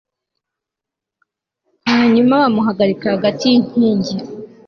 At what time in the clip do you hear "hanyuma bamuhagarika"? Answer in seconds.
1.87-3.05